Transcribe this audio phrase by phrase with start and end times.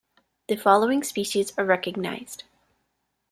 [0.47, 2.45] The following species are recognised.